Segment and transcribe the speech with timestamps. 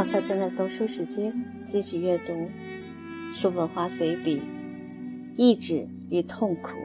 [0.00, 1.30] 毛小娟的读书时间，
[1.66, 2.32] 继续阅读
[3.30, 4.36] 《书文化随笔》，
[5.36, 6.78] 意志与痛苦。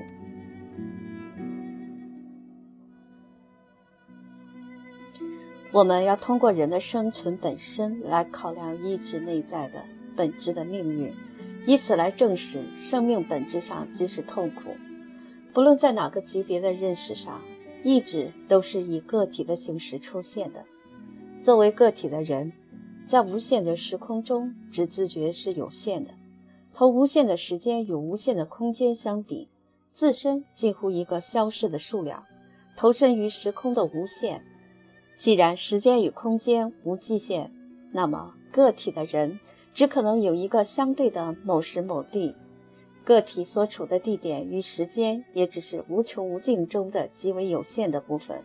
[5.71, 9.85] 我们要通过人的生存本身来考量意志内在的
[10.17, 11.13] 本质的命运，
[11.65, 14.75] 以此来证实生命本质上即是痛苦。
[15.53, 17.41] 不论在哪个级别的认识上，
[17.81, 20.65] 意志都是以个体的形式出现的。
[21.41, 22.51] 作为个体的人。
[23.07, 26.11] 在无限的时空中，只自觉是有限的。
[26.73, 29.47] 同无限的时间与无限的空间相比，
[29.93, 32.25] 自身近乎一个消失的数量，
[32.75, 34.43] 投身于时空的无限。
[35.17, 37.53] 既然时间与空间无极限，
[37.93, 39.39] 那么个体的人
[39.73, 42.35] 只可能有一个相对的某时某地。
[43.05, 48.43] 个体所处的地点与时间，也只是无穷无尽中的极为有限的部分。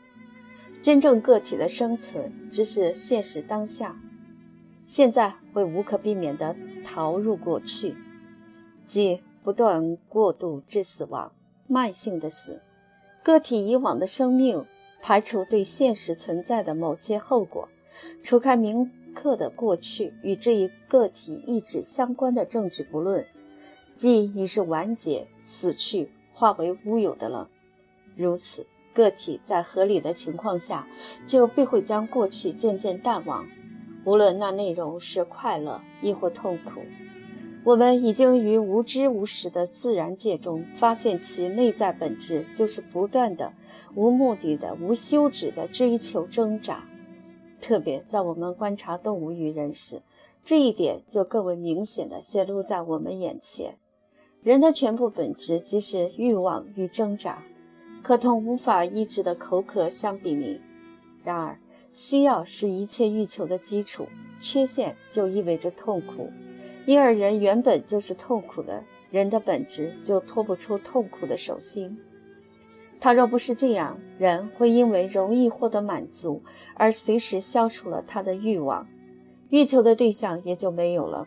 [0.82, 3.98] 真正个体的生存，只是现实当下。
[4.90, 7.94] 现在会无可避免地逃入过去，
[8.88, 11.30] 即不断过渡至死亡，
[11.68, 12.60] 慢性的死。
[13.22, 14.66] 个体以往的生命，
[15.00, 17.68] 排除对现实存在的某些后果，
[18.24, 23.24] 除开铭刻的过去与这一个体意志相关的证据不论，
[23.94, 27.48] 即已是完结、死去、化为乌有的了。
[28.16, 30.88] 如此，个体在合理的情况下，
[31.28, 33.46] 就必会将过去渐渐淡忘。
[34.10, 36.80] 无论那内容是快乐亦或痛苦，
[37.62, 43.52] 我们已经于无知无识的自然界中发现其内在本质，就是不断的、
[43.94, 46.88] 无目的的、无休止的追求挣扎。
[47.60, 50.02] 特别在我们观察动物与人时，
[50.42, 53.76] 这一点就更为明显的显露在我们眼前。
[54.42, 57.44] 人的全部本质即是欲望与挣扎，
[58.02, 60.60] 可同无法抑制的口渴相比拟。
[61.22, 61.60] 然而，
[61.92, 64.08] 需要是一切欲求的基础，
[64.38, 66.30] 缺陷就意味着痛苦，
[66.86, 71.98] 因而人原本就是痛苦的，人的本质就脱不出痛苦的手心。
[73.00, 76.42] 他若不是这样，人会因为容易获得满足
[76.74, 78.86] 而随时消除了他的欲望，
[79.48, 81.26] 欲求的对象也就没有了。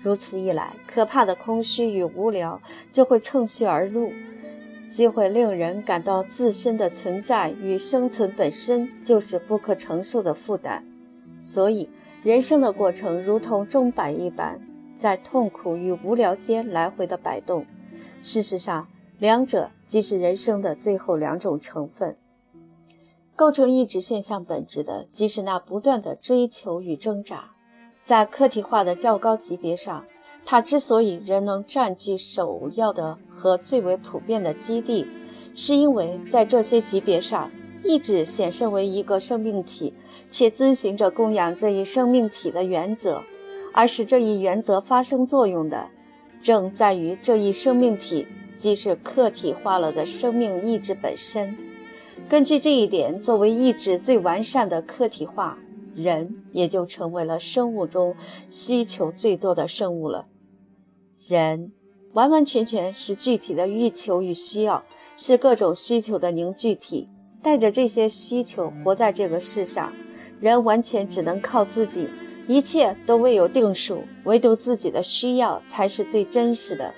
[0.00, 2.60] 如此一来，可怕的空虚与无聊
[2.90, 4.10] 就会趁虚而入。
[4.90, 10.82] 机会令人感到自身的存在与生存本身就是不可承受的负担，
[11.40, 11.88] 所以
[12.24, 14.60] 人生的过程如同钟摆一般，
[14.98, 17.64] 在痛苦与无聊间来回的摆动。
[18.20, 22.16] 事实上，两者即是人生的最后两种成分。
[23.36, 27.52] 构成意志现象本质的，即是那不断的追求与挣扎。
[28.02, 30.04] 在客体化的较高级别上。
[30.50, 35.06] 它之所以仍能占据首要的和最为普遍的基地，
[35.54, 37.48] 是因为在这些级别上，
[37.84, 39.94] 意志显身为一个生命体，
[40.28, 43.22] 且遵循着供养这一生命体的原则。
[43.72, 45.86] 而使这一原则发生作用的，
[46.42, 51.56] 正在于这一生命体即是客体化了的生命意志本身。
[52.28, 55.56] 根据这一点，作为意志最完善的客体化，
[55.94, 58.16] 人也就成为了生物中
[58.48, 60.26] 需求最多的生物了。
[61.30, 61.70] 人
[62.14, 64.82] 完完全全是具体的欲求与需要，
[65.16, 67.08] 是各种需求的凝聚体。
[67.40, 69.92] 带着这些需求活在这个世上，
[70.40, 72.08] 人完全只能靠自己，
[72.48, 76.92] 一切都未有定数，唯独自己的需要才是最真实的。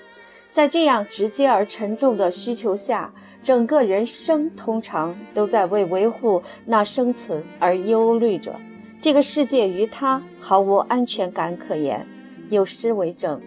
[0.50, 3.12] 在这样直接而沉重的需求下，
[3.42, 8.58] 整个人生通常都在为维护那生存而忧虑着。
[8.98, 12.06] 这个世界于他毫无安全感可言。
[12.48, 13.38] 有诗为证。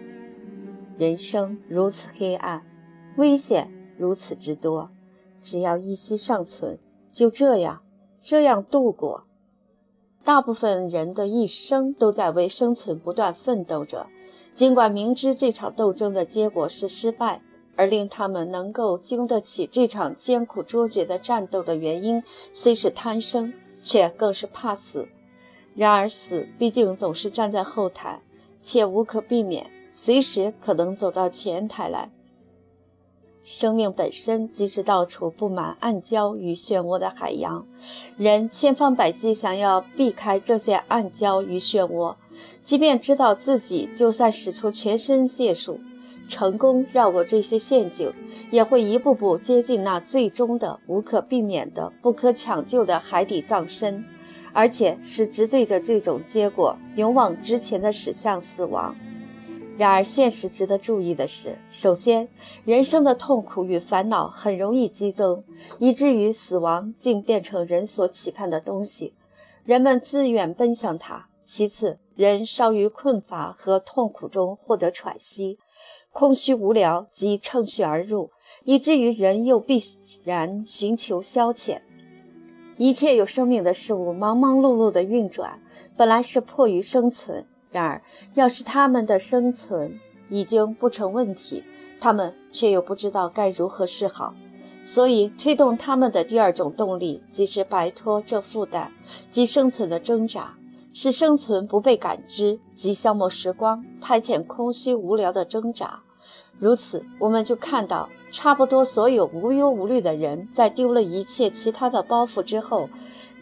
[0.96, 2.64] 人生如此黑暗，
[3.16, 4.90] 危险如此之多，
[5.42, 6.78] 只要一息尚存，
[7.12, 7.82] 就这样
[8.22, 9.24] 这样度过。
[10.24, 14.06] 大部分人的一生都在为生存不断奋斗着，
[14.54, 17.42] 尽管明知这场斗争的结果是失败，
[17.76, 22.22] 而令他们能够经得起这场艰苦卓绝的战斗的原因，
[22.54, 25.06] 虽是贪生，却更是怕死。
[25.74, 28.22] 然而死毕竟总是站在后台，
[28.62, 29.70] 且无可避免。
[29.98, 32.10] 随时可能走到前台来。
[33.42, 37.66] 生命本身即是到处布满暗礁与漩涡的海洋，
[38.18, 42.14] 人千方百计想要避开这些暗礁与漩涡，
[42.62, 45.80] 即便知道自己就算使出全身解数，
[46.28, 48.12] 成功绕过这些陷阱，
[48.50, 54.04] 也会一步步接近那最终的、无可避免的、不可抢救的海底葬身，
[54.52, 58.94] 而且是直对着这种结果勇往直前的驶向死亡。
[59.78, 62.28] 然而，现实值得注意的是，首先，
[62.64, 65.44] 人生的痛苦与烦恼很容易激增，
[65.78, 69.12] 以至于死亡竟变成人所期盼的东西。
[69.64, 75.58] 人们自愿奔向它，其次，人稍于困乏和痛苦中获得喘息，
[76.10, 78.30] 空虚无聊即趁虚而入，
[78.64, 79.78] 以至于人又必
[80.24, 81.80] 然寻求消遣。
[82.78, 85.60] 一切有生命的事物忙忙碌碌的运转，
[85.98, 87.46] 本来是迫于生存。
[87.76, 88.00] 然而，
[88.32, 90.00] 要是他们的生存
[90.30, 91.62] 已经不成问题，
[92.00, 94.34] 他们却又不知道该如何是好。
[94.82, 98.90] 所以，推动他们的第二种动力，即是摆脱这负担，
[99.30, 100.56] 即生存的挣扎，
[100.94, 106.00] 使生存不被感知，即消磨时光、派遣空虚无聊的挣扎。
[106.58, 112.88] 如此，我们就看到，差不多所有无忧无虑的人，在丢了一切其他的包袱之后，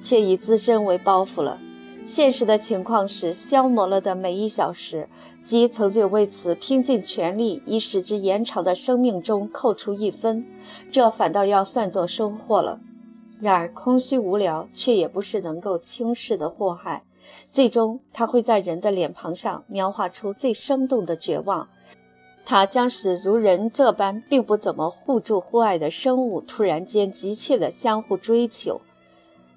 [0.02, 1.60] 却以自身为包袱了。
[2.06, 5.08] 现实的情况是，消磨了的每一小时，
[5.42, 10.44] 即曾经为此拼尽全力以使之延长的生命中扣除一分，
[10.92, 12.78] 这反倒要算作收获了。
[13.40, 17.04] 然而，空虚无聊却也不是能够轻视的祸害，
[17.50, 21.68] 最终它会在人的脸庞上描画出最生动的绝望。
[22.44, 28.82] 它将使如人这般并不怎么互助互爱的生物突然间急切地相互追求。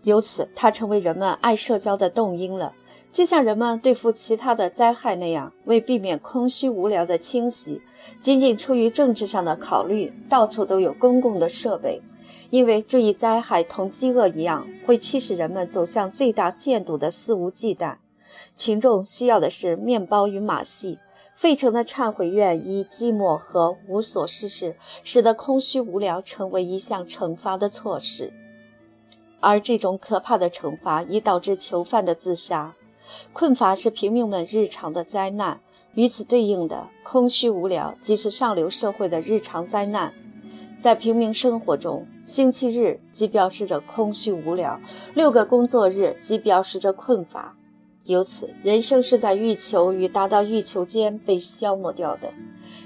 [0.08, 2.74] 由此，它成为人们爱社交的动因了，
[3.12, 7.82] 就像人们对付其他的灾害那样，为避免空虚无聊的侵袭，
[8.22, 12.02] 仅仅出于政治上的考虑，到处都有公共的设备。
[12.50, 17.98] 因为这一灾害同饥饿一样，会驱使人们走向最大限度的肆无忌惮。
[18.56, 21.00] 群众需要的是面包与马戏。
[21.36, 28.32] 费城的忏悔院以寂寞和无所事事，使得空虚无聊成为一项惩罚的措施。
[29.40, 32.76] 而这种可怕的惩罚已导致囚犯的自杀。
[33.34, 35.62] 困乏是平民们日常的灾难，
[35.94, 40.14] 与此对应的空虚无聊即是上流社会的日常灾难。
[40.80, 44.80] 在平民生活中，星期日即表示着空虚无聊，
[45.16, 47.56] 六个工作日即表示着困乏。
[48.04, 52.32] 由此，人生是在欲求与达到欲求间被消磨掉的。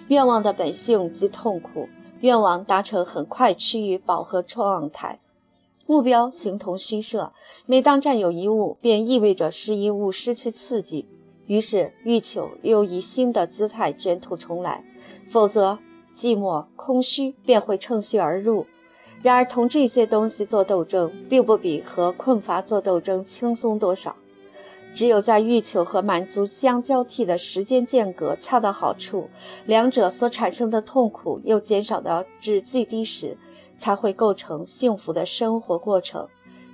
[0.07, 1.87] 愿望的本性即痛苦，
[2.19, 5.19] 愿望达成很快趋于饱和状态。
[5.91, 7.33] 目标形同虚设，
[7.65, 11.05] 每当占有一物，便意味着使一物失去刺激，
[11.47, 14.85] 于是欲求又以新的姿态卷土重来，
[15.29, 15.79] 否则
[16.15, 18.65] 寂寞空虚便会趁虚而入。
[19.21, 24.15] 然而，同这些东西做斗争，并不比和困乏做斗争轻松多少。
[24.93, 29.29] 只有在欲求和满足相交替的时间间隔恰到好处，
[29.65, 33.37] 两者所产生的痛苦又减少到至最低时。
[33.81, 36.27] 才会构成幸福的生活过程。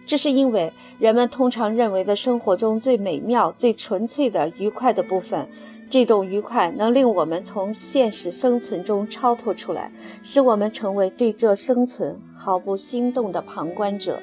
[0.06, 5.48] 这是因为人们通常认为的生活中最美妙、最纯粹的愉快的部分，
[5.89, 9.89] 这种愉快能令我们从现实生存中超脱出来，
[10.21, 14.21] 使我们成为对这生存毫不心动的旁观者，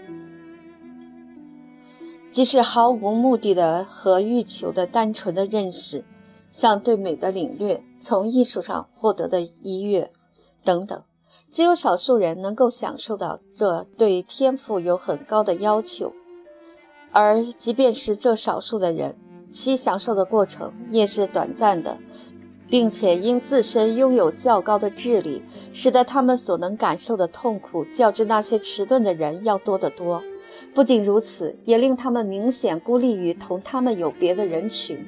[2.30, 6.04] 即是毫无目的的和欲求的单纯的认识，
[6.50, 10.10] 像对美的领略，从艺术上获得的愉悦
[10.62, 11.02] 等等。
[11.54, 16.12] 只有少数人能够享受到这对天赋有很高的要求，
[17.12, 19.14] 而即便是这少数的人，
[19.52, 21.96] 其享受的过程也是短暂的，
[22.68, 30.20] 并且因自身拥有较高的智力，使得他们所能感受的痛苦较之那些迟钝的人要多得多。
[30.74, 35.06] 不仅如此，也令他们明显孤立于同他们有别的人群，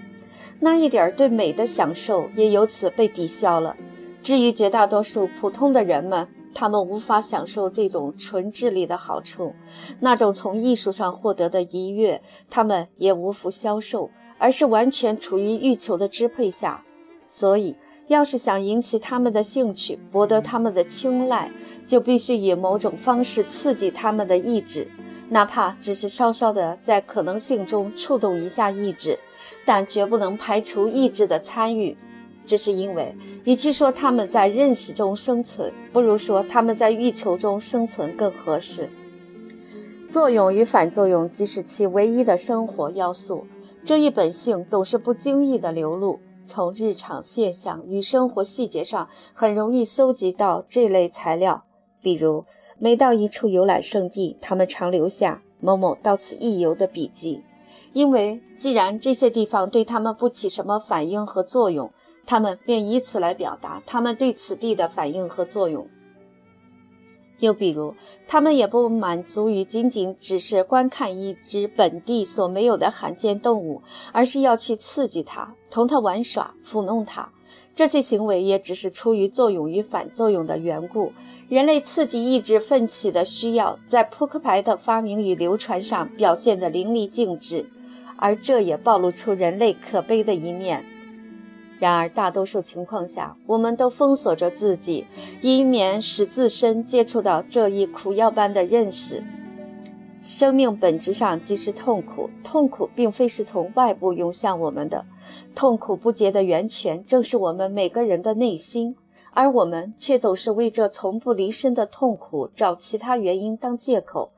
[0.60, 3.74] 那一点对美的享受也由此被抵消了。
[4.22, 6.26] 至于绝大多数普通的人们，
[6.58, 9.54] 他们无法享受这种纯智力的好处，
[10.00, 14.08] 那种从艺术上获得的愉悦，他们也无福消受，
[14.38, 16.82] 而是完全处于欲求的支配下。
[17.28, 21.50] 所以，要是想引起他们的兴趣，博得他们的青睐，
[21.86, 24.88] 就必须以某种方式刺激他们的意志，
[25.28, 29.18] 哪怕只是稍稍的在可能性中触动一下意志，
[29.66, 31.94] 但绝不能排除意志的参与。
[32.46, 38.88] 这是因为，与其说他们在认识中生存，不如说他们在欲求中生存更合适。
[40.08, 43.44] 作用与反作用即是其唯一的生活要素。
[43.84, 51.64] 这一本性总是不经意的流露，从日常现象与生活细节上很容易搜集到这类材料。
[52.00, 52.44] 比如，
[52.78, 57.42] 每到一处游览胜地，他们常留下某某到此一游的笔记，
[57.92, 61.90] 因为既然这些地方对他们不起什么反应和作用。
[62.26, 65.88] 他们便以此来表达他们对此地的反应和作用。
[67.38, 67.94] 又比如，
[68.26, 77.30] 他们也不满足于仅仅只是观看一只本地所没有的罕见动物，而是要去刺激它，同它玩耍，抚弄它。
[77.74, 81.12] 这些行为也只是出于作用与反作用的缘故。
[81.50, 87.68] 人类刺激意志奋起的需要，在扑克牌的发明与流传上表现得淋漓尽致。
[88.16, 90.86] 而这也暴露出人类可悲的一面。
[91.78, 95.06] 然而，大多数情况下，我们都封锁着自己，
[95.42, 99.22] 以免使自身接触到这一苦药般的认识。
[100.22, 105.04] 生命本质上即是痛苦，痛苦并非是从外部涌向我们的，
[105.54, 108.96] 痛苦不竭的源泉正是我们每个人的内心，
[109.32, 114.32] 而我们却总是为这从不离身的痛苦找其他原因当借口，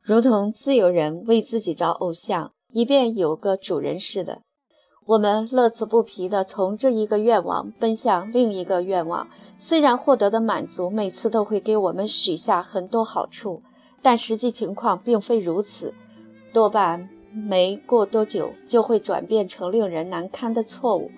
[0.00, 4.40] 如同自有人为自己找偶像，以便有个主人似的。
[5.06, 13.60] 我们乐此不疲地从这一个愿望奔向另一个愿望，虽然获得的满足每次都会给我们许下很多好处，
[14.00, 15.92] 但实际情况并非如此，
[16.54, 21.10] 多半没过多久就会转变成令人难堪的错误。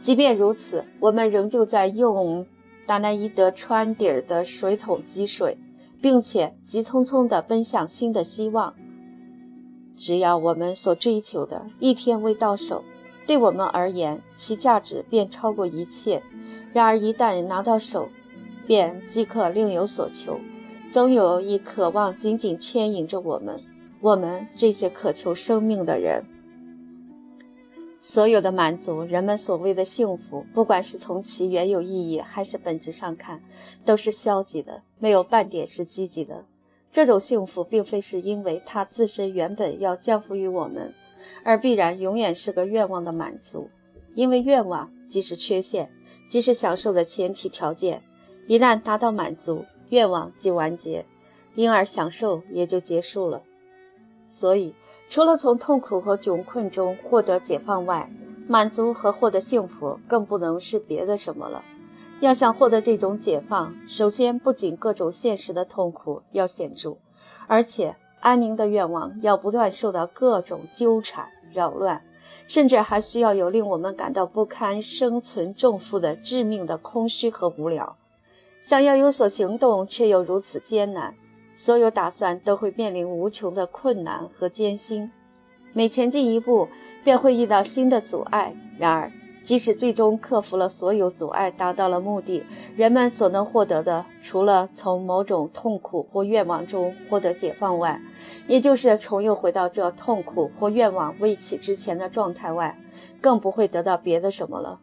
[0.00, 2.46] 即便如此，我们仍旧在用
[2.86, 5.58] 达奈伊德川底儿的水桶积水，
[6.00, 8.72] 并且急匆匆地奔向新的希望。
[9.98, 12.82] 只要我们所追求的一天未到手，
[13.26, 16.22] 对我们而言，其价值便超过一切。
[16.72, 18.08] 然而，一旦拿到手，
[18.66, 20.38] 便即刻另有所求。
[20.90, 23.60] 总有一渴望紧紧牵引着我们，
[24.00, 26.24] 我们这些渴求生命的人。
[27.98, 33.42] 所有的满足，人们所谓的幸福，不管是从其原有意义还是本质上看，
[33.84, 36.44] 都是消极的，没有半点是积极的。
[36.92, 40.92] 这种幸福，并非是因为它自身原本要降服于我们。
[41.44, 43.68] 而必然永远是个愿望的满足，
[44.14, 45.90] 因为愿望即是缺陷，
[46.28, 48.02] 即是享受的前提条件。
[48.46, 51.04] 一旦达到满足，愿望即完结，
[51.54, 53.42] 因而享受也就结束了。
[54.26, 54.74] 所以，
[55.08, 58.10] 除了从痛苦和窘困中获得解放外，
[58.46, 61.64] 满足和获得幸福更不能是别的什么了。
[62.20, 66.96] 要想获得这种解放，首先不仅各种现实的痛苦要显著，
[67.46, 67.96] 而且。
[68.24, 72.02] 安宁的愿望要不断受到各种纠缠扰乱，
[72.48, 77.96] 甚至还需要有令我们感到不堪生存重负的致命的空虚和无聊。
[78.62, 81.14] 想要有所行动，却又如此艰难，
[81.52, 85.12] 所有打算都会面临无穷的困难和艰辛。
[85.74, 86.66] 每前进一步，
[87.04, 88.56] 便会遇到新的阻碍。
[88.78, 89.12] 然而，
[89.44, 92.42] 即使最终克服了所有阻碍，达到了目的，
[92.74, 98.00] 人们所能获得的，除了从某种痛苦或愿望中获得解放外，
[98.48, 102.78] 也就是重又回到这痛苦或愿望未起之前的状态外，
[103.20, 104.80] 更不会得到别的什么了。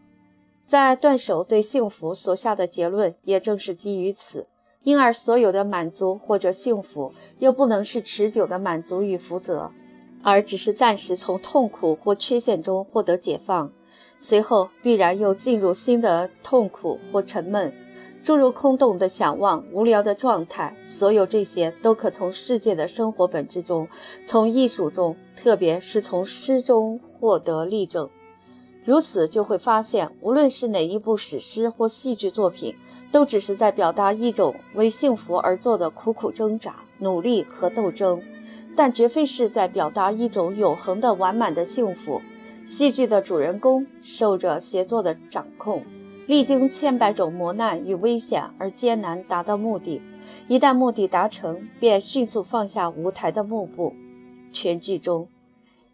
[0.63, 4.45] 在断手对幸福所下的结论，也正是基于此。
[4.83, 9.71] 因而，所有的满足或者幸福，又不能是持久的满足与福泽，
[10.23, 13.71] 而只是暂时从痛苦或缺陷中获得解放。
[14.23, 17.73] 随后必然又进入新的痛苦或沉闷，
[18.23, 23.87] 诸如空洞的想望、无聊的状态，所有这些都可从世界的生活本质中，
[24.23, 28.07] 从艺术中，特别是从诗中获得例证。
[28.85, 32.75] 如此就会发现，无论是哪一部史诗或戏剧作品，
[33.11, 38.21] 都只是在表达一种为幸福而做的苦苦挣扎、努力和斗争，
[38.75, 42.21] 但绝非是在表达一种永恒的完满的幸福。
[42.71, 45.83] 戏剧的主人公受着协作的掌控，
[46.25, 50.01] 历经千百种磨难与危险而艰难达到目的。
[50.47, 53.93] 一旦目的达成，便迅速放下舞台的幕布。
[54.53, 55.27] 全剧中，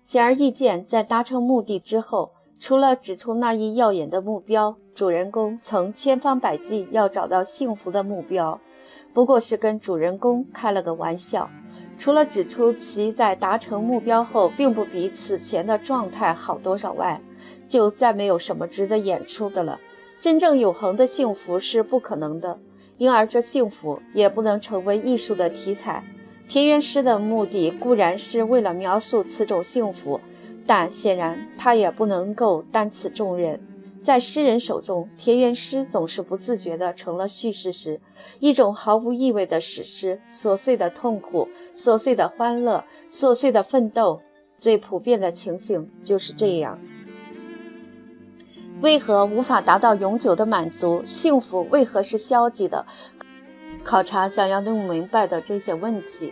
[0.03, 2.29] 显而易见，在达成目的之后，
[2.59, 8.61] 除了指出那一耀眼的目标，主人公曾千方百计要找到幸福的目标，
[9.15, 11.49] 不过是跟主人公开了个玩笑。
[11.97, 17.21] 除了指出其在达成目标后并不比此前的状态好多少外，
[17.67, 19.79] 就再没有什么值得演出的了。
[20.19, 22.59] 真正永恒的幸福是不可能的，
[22.97, 26.03] 因而这幸福也不能成为艺术的题材。
[26.47, 30.19] 田园诗的目的固然是为了描述此种幸福，
[30.65, 33.59] 但显然它也不能够担此重任。
[34.07, 37.99] 在诗人手中，田园诗总是不自觉地成了叙事诗，
[38.39, 40.21] 一种毫无意味的史诗。
[40.29, 44.21] 琐碎的痛苦，琐碎的欢乐，琐碎的奋斗，
[44.57, 46.79] 最普遍的情形就是这样。
[48.79, 51.03] 为何无法达到永久的满足？
[51.03, 52.85] 幸福为何是消极的？
[53.83, 56.31] 考察想要弄明白的这些问题，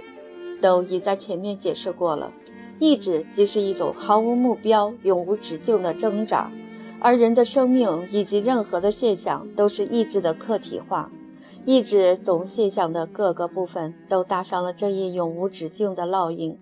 [0.62, 2.32] 都已在前面解释过了。
[2.80, 6.50] 意志即是一种毫无目标、永无止境的挣扎。
[7.06, 11.12] 而人的生命以及任何的现象都是意志的客体化，
[11.64, 16.58] 意志总现象的各个部分都搭上了这一永无止境的烙印。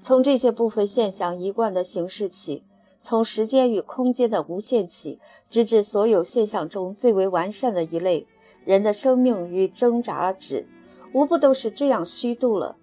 [0.00, 2.64] 从这些部分现象一贯的形式起，
[3.02, 5.20] 从时间与空间的无限起，
[5.50, 8.26] 直至所有现象中最为完善的一类，
[8.64, 10.66] 人的生命与挣扎指，
[11.12, 12.76] 无不都是这样虚度了。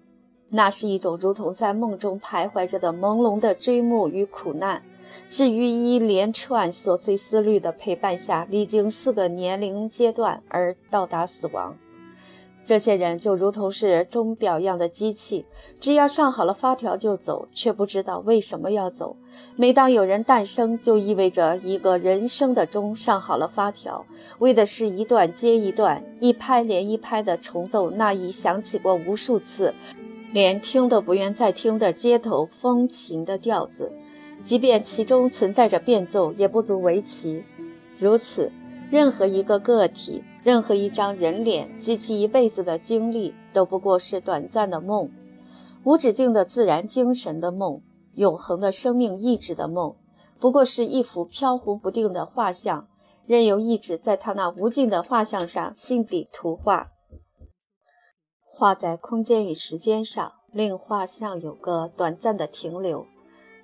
[0.50, 4.84] 那是一种如同在梦中徘徊着的朦胧的追慕与苦难，
[5.28, 11.76] 是于一连串琐碎思虑的陪伴下，历经四个年龄阶段而到达死亡。
[12.62, 15.44] 这些人就如同是钟表一样的机器，
[15.80, 19.16] 只要上好了发条就走，却不知道为什么要走。
[19.56, 24.04] 每当有人诞生，就意味着一个人生的钟上好了发条，
[24.38, 29.74] 为的是一段接一段、一拍连一拍的重奏那已响起过无数次、
[30.32, 33.90] 连听都不愿再听的街头风情的调子。
[34.44, 37.44] 即便其中存在着变奏，也不足为奇。
[37.98, 38.50] 如此，
[38.90, 40.24] 任何一个个体。
[40.42, 45.10] 任何一张人脸及其一辈子的经历，都不过是短暂的梦，
[45.84, 47.82] 无止境的自然精神的梦，
[48.14, 49.96] 永恒的生命意志的梦，
[50.38, 52.88] 不过是一幅飘忽不定的画像，
[53.26, 56.88] 任由意志在他那无尽的画像上信笔图画，
[58.42, 63.06] 画在空间与时间上，令画像有个短暂的停留，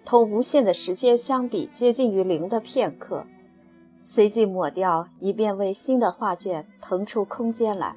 [0.06, 3.26] 同无限的时间相比，接近于零的片刻。
[4.00, 7.96] 随即抹掉，以便为新的画卷腾出空间来。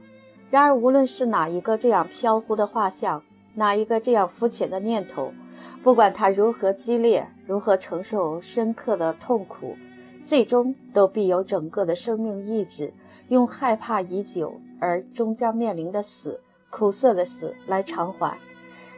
[0.49, 3.21] 然而，无论是哪一个这样飘忽的画像，
[3.53, 5.31] 哪一个这样肤浅的念头，
[5.83, 9.75] 不管它如何激烈，如何承受深刻的痛苦，
[10.25, 12.91] 最终都必有整个的生命意志，
[13.27, 18.35] 用害怕已久而终将面临的死，苦涩的死来偿还。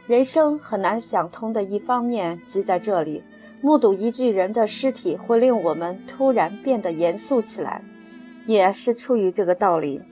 [0.06, 3.22] 人生很难想通的一方面，即在这里。
[3.60, 7.84] 目睹一具人的尸体，会令我们突然变得严肃起来，
[8.44, 10.02] 也是出于这个道理。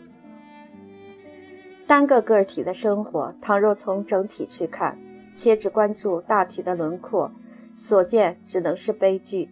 [1.85, 4.97] 单个个体的生活，倘若从整体去看，
[5.35, 7.33] 且只关注大体的轮廓，
[7.75, 9.49] 所见只能是悲剧；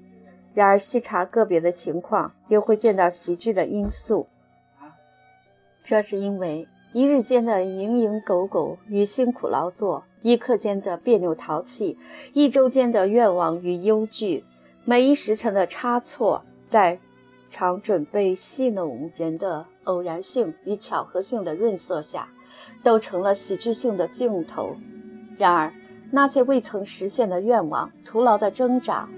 [0.55, 4.29] 然而细查个别的情况，又会见到喜剧的因素。
[5.83, 10.05] 这是因为一日间的蝇营狗苟与辛苦劳作。
[10.21, 11.97] 一刻间的别扭淘气，
[12.33, 14.45] 一周间的愿望与忧惧，
[14.85, 16.99] 每一时辰的差错，在
[17.49, 22.29] 常准备戏弄人的偶然性与巧合性的润色下，
[22.83, 24.75] 都成了喜剧性的镜头。
[25.37, 25.73] 然而，
[26.11, 29.09] 那些未曾实现的愿望、徒劳的挣扎、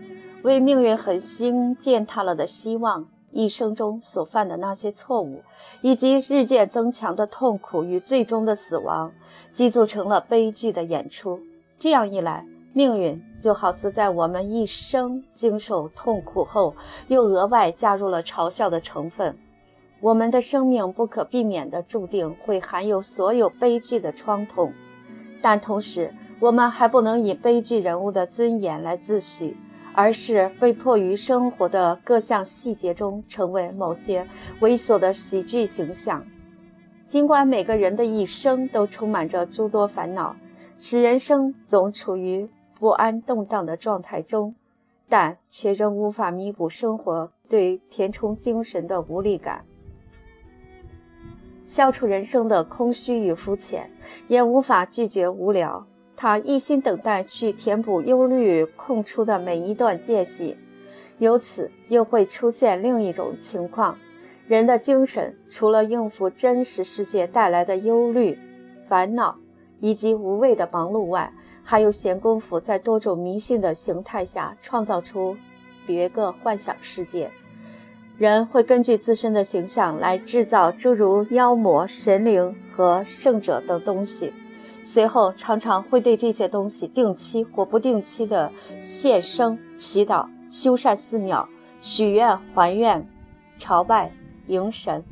[0.42, 3.08] 为命运狠心践踏了的希望。
[3.32, 5.42] 一生中所犯的那些错误，
[5.80, 9.12] 以及日渐增强的痛苦与最终的死亡，
[9.52, 11.40] 积组成了悲剧的演出。
[11.78, 16.74] 这样一来，命运就好似在我们一生经受痛苦后，
[17.08, 19.36] 又额外加入了嘲笑的成分。
[20.00, 24.72] 我们的生命不可避免地注定会含有所有悲剧的创痛，
[25.42, 29.54] 但同时，我们还不能以悲剧人物的尊严来自诩。
[29.92, 34.26] 而是被迫于生活的各项细节中，成为某些
[34.60, 36.24] 猥琐的喜剧形象。
[37.06, 40.36] 尽管每个人的一生都充满着诸多烦恼，
[40.78, 42.48] 使人生总处于
[42.78, 44.54] 不安动荡的状态中，
[45.08, 49.64] 但却仍无法弥补生活对填充精神的无力感，
[51.64, 53.90] 消除人生的空虚与肤浅，
[54.28, 55.84] 也无法拒绝无聊。
[56.22, 60.54] 他一心等待去填补忧虑空出的每一段间隙，
[61.16, 63.96] 由此又会出现另一种情况：
[64.46, 68.38] 人的精神除了应付真实世界带来的忧虑、
[68.86, 69.38] 烦恼
[69.80, 75.34] 以及无谓的忙碌外，还有闲工夫在多种迷信的形态下创造出
[75.86, 77.30] 别个幻想世界。
[78.18, 84.34] 人会根据自身的形象来制造诸如妖魔、神灵和圣者等东西。
[84.92, 88.50] 随后常常会对这些东西定期或不定期的
[88.80, 91.48] 献声、祈祷、修缮寺庙、
[91.80, 93.08] 许愿、还愿、
[93.56, 94.12] 朝拜、
[94.48, 95.04] 迎神、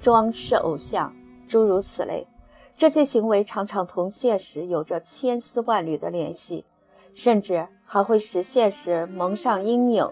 [0.00, 1.14] 装饰偶像，
[1.46, 2.26] 诸如此类。
[2.74, 6.64] 这些行为常常同现实有着千丝万缕的联系，
[7.12, 10.10] 甚至还会使现实蒙上阴影。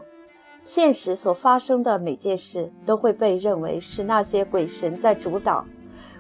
[0.61, 5.65] 现实所发生的每件事都会被认为是那些鬼神在主导。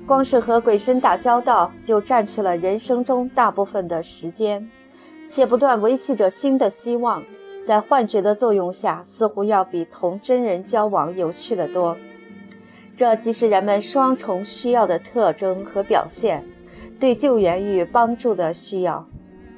[0.06, 4.70] 光是和鬼神打交道，就占去了人生中大部分的时间，
[5.28, 7.22] 且不断维系着新的希望。
[7.64, 11.96] 在幻觉的作用下，似乎要比同真人交往有趣的多。
[12.94, 16.44] 这既是人们双重需要的特征和表现：
[17.00, 19.04] 对救援与帮助的需要，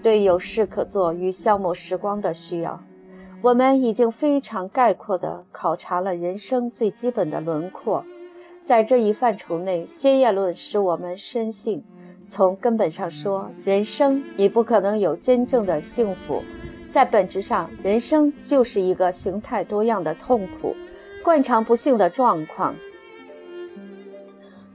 [0.03, 2.83] 对有事可做与消磨时光的需要。
[3.43, 8.03] 我们已经非常概括地考察了人生最基本的轮廓。
[8.69, 11.83] 在这一范畴内，先验论使我们深信，
[12.29, 16.43] 从根本上说，人生已不可能有真正的幸福。
[16.91, 20.77] 在本质上，人生就是一个形态多样的痛苦、
[21.25, 22.75] 惯常不幸的状况。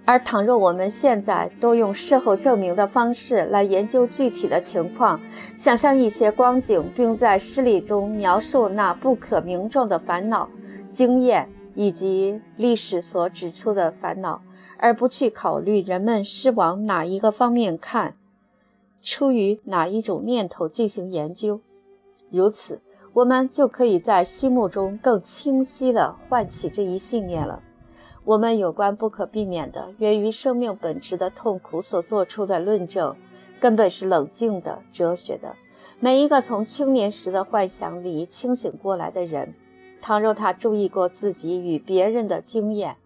[0.06, 5.22] 而倘若我们现在多用事后证明的方式来研究具体的情况，
[5.56, 10.50] 想象一些光景，并在诗里中描述那不可名状的烦恼、
[10.92, 14.42] 经验以及历史所指出的烦恼，
[14.78, 18.16] 而不去考虑人们是往哪一个方面看，
[19.02, 21.62] 出于哪一种念头进行研究，
[22.30, 22.82] 如此，
[23.14, 27.62] 我们就可以在心目中更清晰地唤起这一信念了。
[28.26, 33.16] 我们有关不可避免的源于生命本质的痛苦所做出的论证，
[33.60, 35.56] 根本是冷静的、哲学的。
[36.00, 39.54] 每一个从青年时的幻想里清醒过来的人，
[40.04, 42.98] 倘若他注意过自己与别人的经验，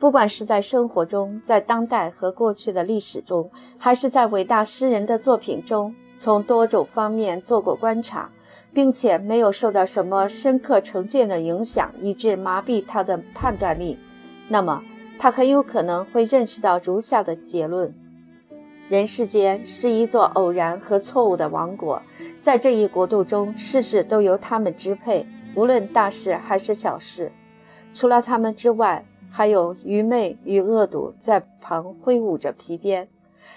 [0.00, 8.32] 不管是在生活中、在当代和过去的历史中，还是在伟大诗人的作品中，从多种方面做过观察，
[8.72, 13.96] 并且没有受到什么深刻成见的影响，以致麻痹他的判断力。
[14.48, 14.82] 那么，
[15.16, 17.94] 他很有可能会认识到如下的结论：
[18.88, 22.02] 人世间是一座偶然和错误的王国，
[22.40, 25.24] 在这一国度中，事事都由他们支配，
[25.56, 27.30] 无论大事还是小事。
[27.92, 33.08] 除了他们之外，还有愚昧与恶毒在旁挥舞着皮鞭。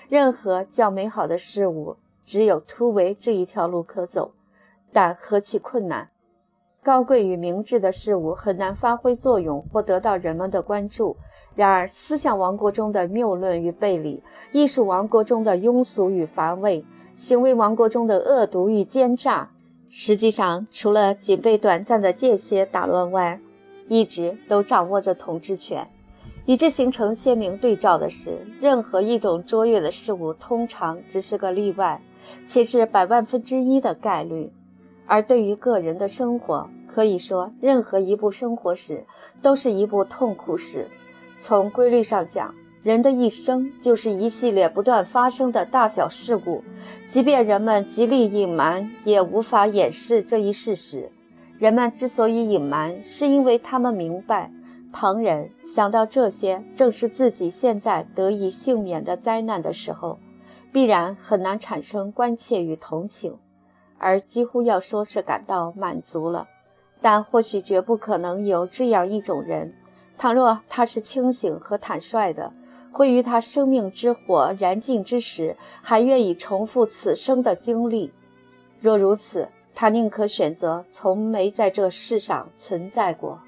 [0.10, 4.32] 任何较美好的事物，只有突围这一条路可走，
[4.94, 6.10] 但何其困难！
[6.84, 11.18] 高贵与明智的事物很难发挥作用或得到人们的关注。
[11.54, 16.86] 然而，思想王国中的谬论与背离，艺术王国中的庸俗与乏味，
[17.18, 19.52] 行为王国中的恶毒与奸诈，
[19.90, 23.40] 实际上，除了仅被短暂的间歇打乱外，
[23.88, 25.88] 一直都掌握着统治权。
[26.46, 32.02] 与之形成鲜明对照的是，任何一种卓越的事物通常只是个例外，
[32.46, 34.52] 且是百万分之一的概率。
[35.06, 39.06] 而对于个人的生活，可以说，任何一部生活史
[39.42, 40.88] 都是一部痛苦史。
[41.40, 42.54] 从规律上讲，
[42.88, 46.64] 人的一生就是一系列不断发生的大小事故。
[47.10, 51.12] 即便人们极力隐瞒，也无法掩饰这一事实。
[51.58, 54.50] 人们之所以隐瞒，是因为他们明白，
[54.94, 60.18] 旁人想到这些正是自己现在得以幸免的灾难的时候，
[60.72, 63.38] 必然很难产生关切与同情，
[63.98, 66.48] 而几乎要说是感到满足了。
[67.02, 69.74] 但或许绝不可能有这样一种人，
[70.18, 72.54] 倘若他是清醒和坦率的，
[72.98, 78.12] 会于他生命之火燃尽之时，还愿意重复此生的经历。
[78.82, 83.40] 若如此，他宁可选择从没在这世上存在过。